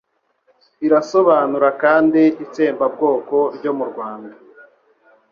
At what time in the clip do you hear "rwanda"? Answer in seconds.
3.91-4.35